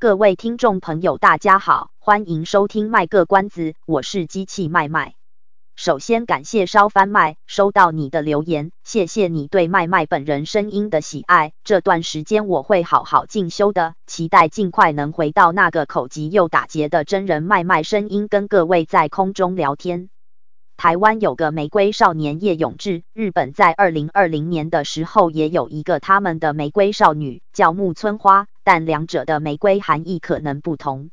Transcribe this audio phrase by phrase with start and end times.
[0.00, 5.14] 各位听众朋友，大家好，欢迎收听卖个关子，我是机器麦麦。
[5.74, 11.52] 首先感谢烧番麦收到你的留言，谢谢你对麦麦本人声音的喜爱。
[11.64, 20.10] 这段时间我会好好进修的，期待尽快能回到那个口疾又打结的真人麦麦声音，跟各位在空中聊天。
[20.76, 28.46] 台湾有个玫瑰少年叶永志，日本在二零二零年的时候也有一个他们的玫瑰少女，叫木村花。
[28.70, 31.10] 但两者的玫瑰含义可能不同。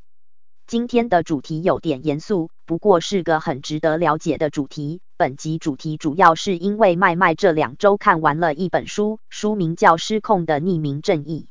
[0.67, 4.99] 今天的主题有点严肃，不过是个很值得了解的主题。
[5.15, 11.47] 本集主题主要是因为麦麦这两周看完了一本书，书名叫《失控的匿名正义》。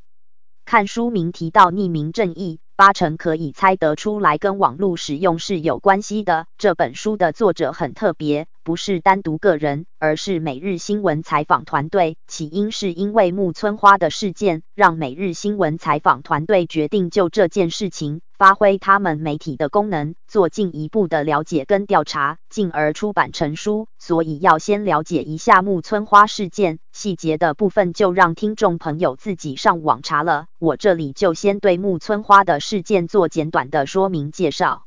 [0.67, 6.47] 看书名提到匿名正义，八成可以猜得出来跟网络使用是有关系的。
[6.59, 8.49] 这本书的作者很特别。
[8.65, 12.17] 不是单独个人，而是每日新闻采访团队。
[12.27, 23.87] 起因是因为木村花的事件，让每日新闻采访团队决定就这件事情发挥他们媒体的功能，做进一步的了解跟调查，进而出版成书。
[23.99, 30.47] 所以要先了解一下木村花事件，细节的部分就让听众朋友自己上网查了。
[30.61, 34.85] 我这里就先对木村花的事件做简短的说明介绍。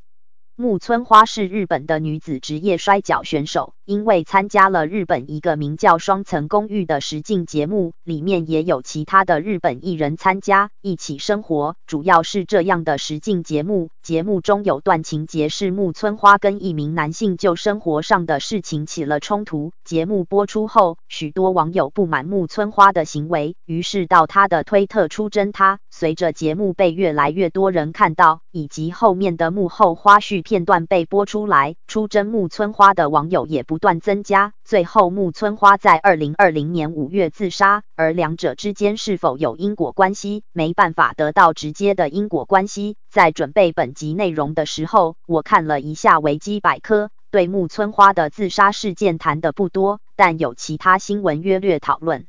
[0.60, 11.76] 木村花是日本的女子职业摔角选手，因为参加了日本一个名叫《双层公寓》的实境节目，里面也有其他的日本艺人参加，一起生活。
[11.86, 19.74] 主要是这样的实境节目，节目中有段情节是木村花跟一名男性就生活上的事情起了冲突。
[19.84, 25.78] 节目播出后，许多网友不满木村花的行为，于是到她的推特出征她。
[25.92, 34.54] 随着节目被越来越多人看到，以及后面的幕后花絮片段被播出来，出征木村花的网友也不断增加。
[34.64, 42.96] 最后，木村花在二零二零年五月自杀，而两者之间是否有因果关系，没办法得到直接的因果关系。
[43.10, 52.26] 在准备本集内容的时候，我看了一下维基百科，对木村花的自杀事件谈的不多，但有其他新闻约略讨论。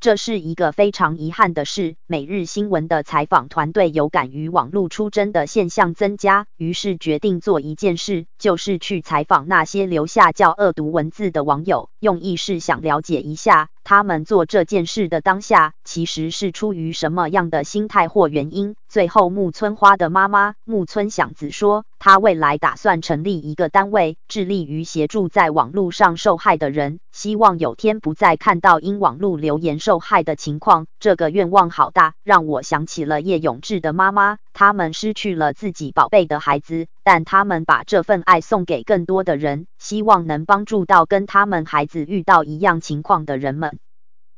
[0.00, 1.96] 这是一个非常遗憾的事。
[2.06, 13.70] 每日新闻的采访团队有感于网络出征的现象增加，于是决定做一件事，就是去采访那些留下较恶毒文字的网友，用意是想了解一下。
[13.82, 18.76] 他们做这件事的当下，其实是出于什么样的心态或原因？
[18.88, 30.86] 最后，木村花的妈妈木村响子说，他未来打算成立一个单位，致力于协助在网络上受害的人，希望有天不再看到因网络留言受害的情况。
[31.00, 34.38] 这个愿望好大，让我想起了叶永志的妈妈。
[34.54, 43.78] 他们失去了自己宝贝的孩子，但他们把这份爱送给更多的人，希望能帮助到跟他们孩子遇到一样情况的人们。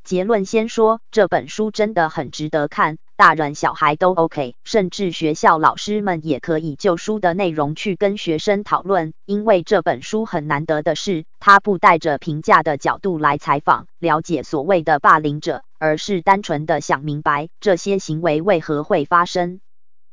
[0.03, 19.61] 结论先说，这本书真的很值得看，大人小孩都 OK，甚至学校老师们也可以就书的内容去跟学生讨论，因为这本书很难得的是，它不带着评价的角度来采访、了解所谓的霸凌者，而是单纯的想明白这些行为为何会发生。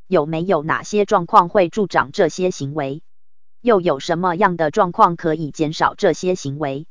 [0.08, 3.04] 有没有哪些状况会助长这些行为？
[3.62, 6.88] 又有什么样的状况可以减少这些行为？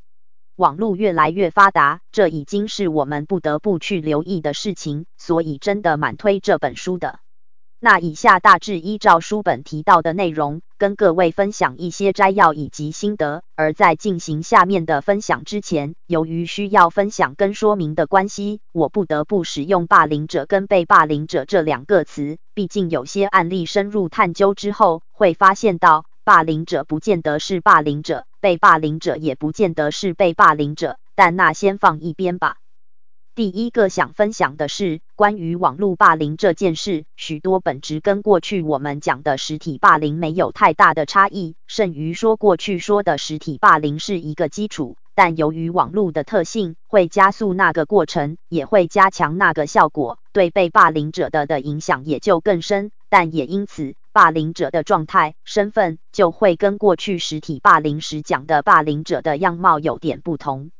[0.57, 7.19] 网络越来越发达，这已经是我们不得不去留意的事情，所以真的蛮推这本书的。
[7.79, 13.43] 那以下大致依照书本提到的内容，跟各位分享一些摘要以及心得。
[13.55, 22.39] 而在进行下面的分享之前，由于需要分享跟说明的关系，我不得不使用“霸凌者”跟“被霸凌者”这两个词。
[22.55, 30.97] 毕竟有些案例深入探究之后，会发现到霸凌者不见得是霸凌者，被霸凌者也不见得是被霸凌者。
[31.15, 32.57] 但那先放一边吧。
[33.33, 60.71] 第一个想分享的是关于网络霸凌这件事，许多本质跟过去我们讲的实体霸凌没有太大的差异，甚于说过去说的实体霸凌是一个基础，但由于网络的特性，会加速那个过程，也会加强那个效果，对被霸凌者的的影响也就更深，但也因此，霸凌者的状态、身份就会跟过去实体霸凌时讲的霸凌者的样貌有点不同。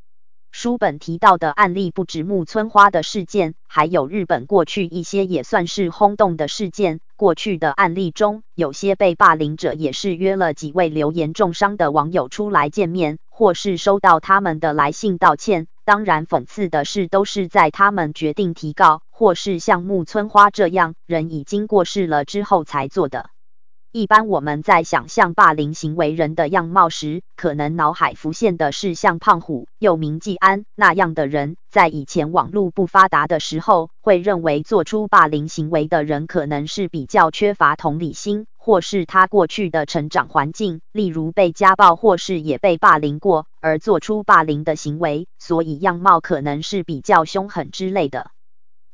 [0.51, 6.99] 书本提到的案例不止木村花的事件，还有日本过去一些也算是轰动的事件。
[7.15, 15.67] 过去的案例中，有些被霸凌者也是约了几位留言重伤的网友出来见面，或是收到他们的来信道歉。
[15.87, 23.29] 当然，讽刺的是，都是在他们决定提告，或是像木村花这样人已经过世了之后才做的。
[23.93, 31.55] 一般我们在想象霸凌行为人的样貌时，可能脑海浮现的是像胖虎（又名技安）那样的人。
[31.71, 48.31] 在以前网络不发达的时候，会认为做出霸凌行为的人可能是比较缺乏同理心，或是他过去的成长环境，例如被家暴或是也被霸凌过，而做出霸凌的行为，所以样貌可能是比较凶狠之类的。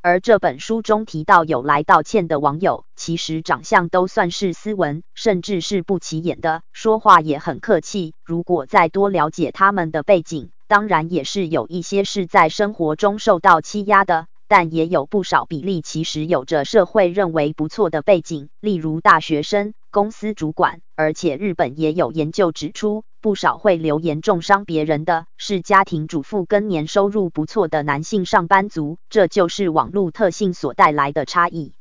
[0.04, 8.14] 而这本书中提到有来道歉的网友，其实长相都算是斯文，甚至是不起眼的，说话也很客气。
[8.24, 20.82] 如果再多了解他们的背景，当然也是有一些是在生活中受到欺压的，但也有不少比例其实有着社会认为不错的背景，例如大学生、公司主管。
[20.96, 31.74] 而且日本也有研究指出，不少会留言重伤别人的是家庭主妇跟年收入不错的男性上班族，这就是网络特性所带来的差异。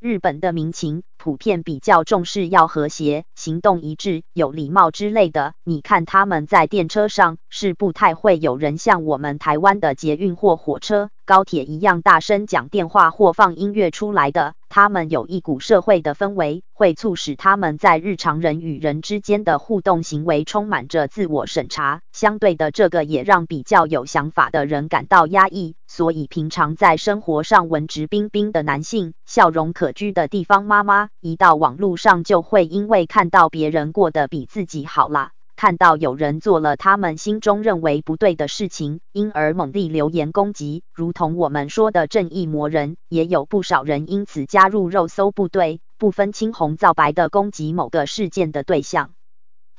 [0.00, 5.52] 日本的民情普遍比较重视要和谐、行动一致、有礼貌之类的。
[5.62, 14.54] 你看他们在电车上是不太会有人像我们台湾的捷运或火车、高铁一样大声讲电话或放音乐出来的。
[14.70, 22.02] 他们有一股社会的氛围，会促使他们在日常人与人之间的互动行为充满着自我审查。
[22.12, 25.74] 相对的，这个也让比较有想法的人感到压抑。
[25.86, 35.32] 所以，平常在生活上文质彬彬的男性，笑容可掬的地方妈妈，一到网络上就会因为看到别人过得比自己好啦。
[35.56, 49.10] 看到有人做了他们心中认为不对的事情，因而猛力留言攻击，如同我们说的正义魔人，也有不少人因此加入肉搜部队，不分青红皂白的攻击某个事件的对象。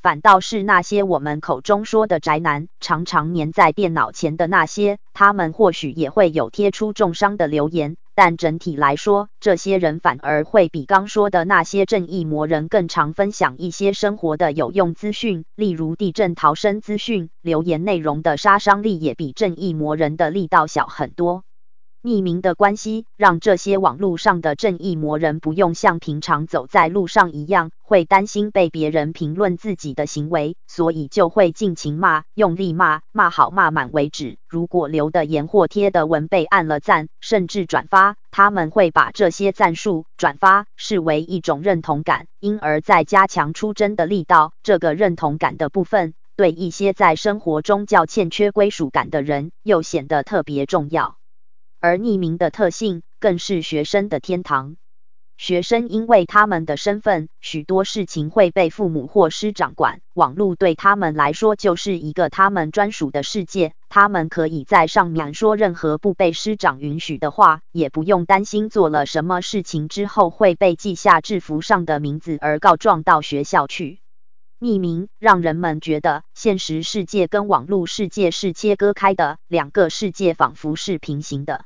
[0.01, 7.95] 反倒是那些我们口中说的宅男，常常黏在电脑前的那些，他们或许也会有贴出重伤的留言。
[8.21, 17.29] 但整体来说，这些人反而会比刚说的那些正义魔人更常分享一些生活的有用资讯，例如地震逃生资讯。
[17.41, 21.45] 留言内容的杀伤力也比正义魔人的力道小很多。
[22.01, 34.37] 匿名的关系，让这些网络上的正义魔人不用像平常走在路上一样，会担心被别人评论自己的行为，所以就会尽情骂，用力骂，骂好骂满为止。
[34.47, 44.53] 如果留的言或贴的文被按了赞，甚至转发，他们会把这些赞数、转发视为一种认同感，因而再加强出征的力道。
[44.63, 51.18] 这个认同感的部分，对一些在生活中较欠缺归属感的人，又显得特别重要。
[51.79, 54.75] 而匿名的特性更是学生的天堂。
[55.37, 63.71] 学生因为他们的身份，许多事情会被父母或师长管，网络对他们来说就是一个他们专属的世界。
[63.87, 74.01] 他们可以在上面说任何不被师长允许的话，也不用担心做了什么事情之后会被记下制服上的名字而告状到学校去。
[74.59, 81.63] 匿名让人们觉得现实世界跟网络世界是切割开的，两个世界仿佛是平行的。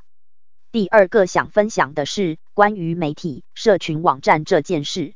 [0.70, 5.14] 第二个想分享的是关于媒体、社群网站这件事。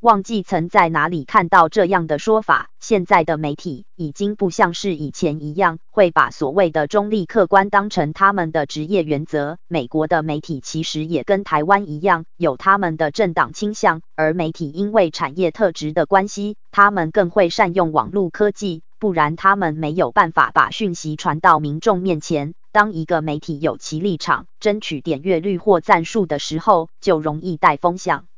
[0.00, 9.58] 忘记曾在哪里看到这样的说法：现在的媒体已经不像是以前一样，会把所谓的中立客观当成他们的职业原则。
[9.68, 22.54] 美国的媒体其实也跟台湾一样，有他们的政党倾向，而媒体因为产业特质的关系，他们更会善用网络科技，不然他们没有办法把讯息传到民众面前。
[22.72, 28.29] 当一个媒体有其立场，争取点阅率或赞数的时候，就容易带风向。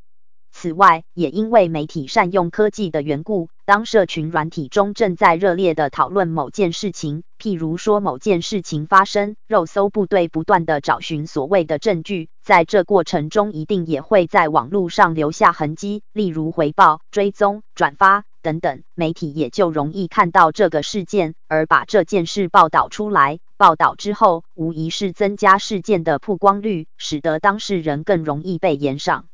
[0.63, 18.23] 此外，也因为媒体善用科技的缘故，当社群软体中正在热烈的讨论某件事情，譬如说某件事情发生，肉搜部队不断的找寻所谓的证据，在这过程中一定也会在网络上留下痕迹，例如回报、追踪、转发。
[18.41, 23.41] 等等，媒体也就容易看到这个事件，而把这件事报道出来。
[23.57, 29.27] 报道之后，无疑是增加事件的曝光率，使得当事人更容易被延上。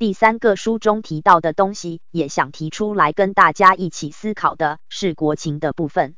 [0.00, 6.14] 第三个书中提到的东西，也想提出来跟大家一起思考的是国情的部分。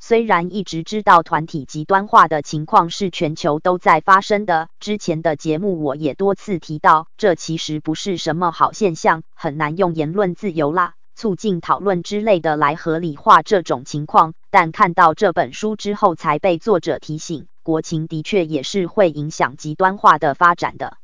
[0.00, 10.94] 虽然一直知道团体极端化的情况是全球都在发生的，之前的节目我也多次提到，这其实不是什么好现象，很难用言论自由啦。
[11.14, 20.96] 促进讨论之类的来合理化这种情况，但看到这本书之后，才被作者提醒，国情的确也是会影响极端化的发展的。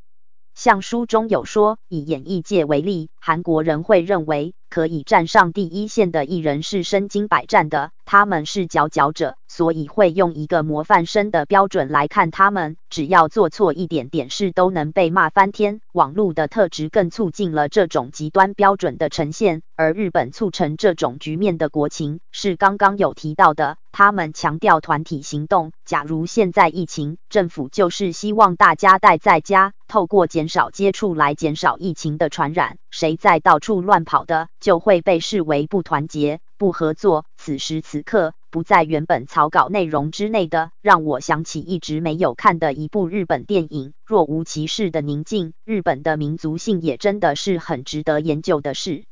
[0.59, 15.81] 像书中有说，以演艺界为例，韩国人会认为可以站上第一线的艺人是身经百战的，他们是佼佼者，所以会用一个模范生的标准来看他们，只要做错一点点事都能被骂翻天。
[15.93, 23.77] 网络的特质更促进了这种极端标准的呈现，而日本促成这种局面的国情是刚刚有提到的。
[23.99, 25.73] 他们强调团体行动。
[25.85, 32.79] 假如现在疫情，政府就是希望大家待在家，透过减少接触来减少疫情的传染。
[32.93, 37.25] 谁在到处乱跑的，就会被视为不团结、不合作。
[37.37, 45.49] 此时此刻，不在原本草稿内容之内的，让我想起一直没有看的一部日本电影《若无其事的宁静》。
[45.65, 49.07] 日本的民族性也真的是很值得研究的事。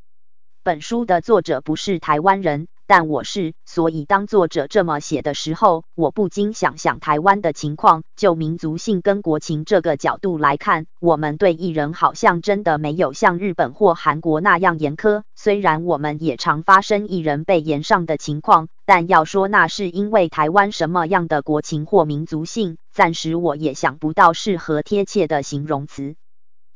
[0.62, 2.68] 本书的作者不是台湾人。
[2.88, 8.04] 但我是，所以当作者这么写的时候，我不禁想想台湾的情况。
[8.14, 15.24] 就民族性跟国情这个角度来看，我们对艺人好像真的没有像日本或韩国那样严苛。
[15.34, 26.14] 虽然我们也常发生艺人被严上的情况，但要说那是因为台湾什么样的国情或民族性，暂时我也想不到适合贴切的形容词。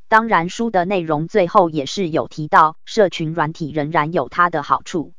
[0.08, 5.12] 当然，书的内容最后也是有提到，社群软体仍然有它的好处。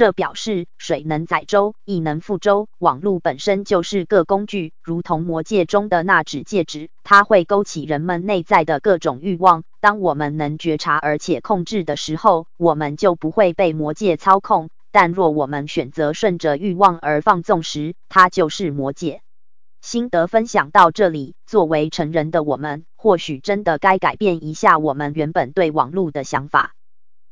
[0.00, 2.70] 这表示水能载舟，亦能覆舟。
[2.78, 9.62] 网络本身就是个工具，如同魔戒中的那纸戒指，它会勾起人们内在的各种欲望。
[9.78, 14.70] 当我们能觉察而且控制的时候，我们就不会被魔戒操控。
[14.90, 19.20] 但若我们选择顺着欲望而放纵时，它就是魔戒。
[19.82, 26.72] 心得分享到这里，作为成人的我们，或许真的该改变一下我们原本对网络的想法。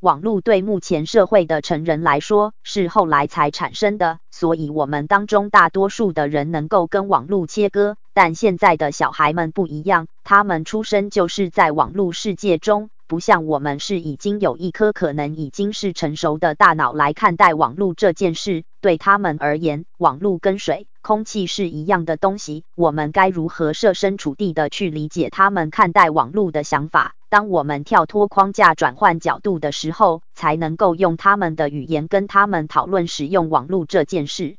[0.01, 7.97] 网络对目前社会的成人来说是后来才产生的，所以我们当中大多数的人能够跟网络切割。
[8.15, 18.63] 但现在的小孩们不一样，他们出生就是在网络世界中，不像我们是已经有一颗可能已经是成熟的大脑来看待网络这件事。
[18.81, 22.63] 对他们而言，网络跟水、空气是一样的东西。
[22.77, 27.17] 我们该如何设身处地的去理解他们看待网络的想法？
[27.31, 34.57] 当我们跳脱框架，转换角度的时候，才能够用他们的语言跟他们讨论使用网络这件事。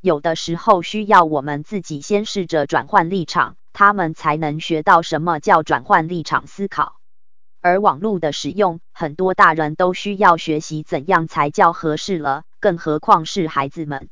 [0.00, 6.96] 有的时候需要我们自己先试着转换立场，他们才能学到什么叫转换立场思考。
[7.62, 14.10] 而网络的使用，很多大人都需要学习怎样才叫合适了，更何况是孩子们。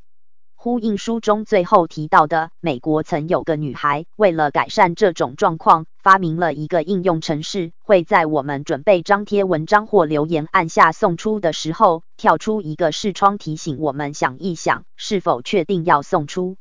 [0.62, 16.58] 呼应书中最后提到的，美国曾有个女孩，为了改善这种状况，发明了一个应用程式，会在我们准备张贴文章或留言按下送出的时候，跳出一个视窗提醒我们想一想，是否确定要送出。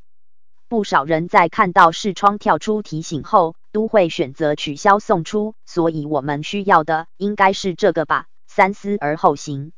[0.66, 8.24] 不少人在看到视窗跳出提醒后，都会选择取消送出，所以我们需要的应该是这个吧？
[8.46, 9.72] 三思而后行。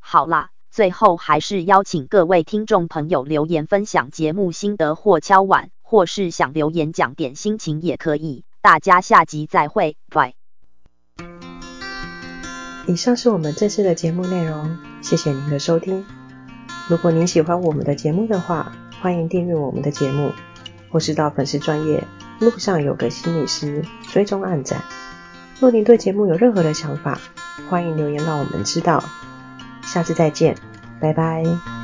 [0.00, 0.48] 好啦。
[0.78, 8.44] 最后还是邀请各位听众朋友留言分享节目心得或敲碗，或是想留言讲点心情也可以。
[8.62, 10.34] 大家下集再会，拜。
[12.86, 16.06] 以上是我们这次的节目内容，谢谢您的收听。
[16.88, 18.70] 如果您喜欢我们的节目的话，
[19.02, 20.30] 欢迎订阅我们的节目，
[20.92, 22.04] 或是到粉丝专业
[22.38, 24.84] 路上有个心理师追踪暗赞。
[25.58, 27.18] 若您对节目有任何的想法，
[27.68, 29.02] 欢迎留言让我们知道。
[29.88, 30.54] 下次再见。
[31.00, 31.77] 拜拜。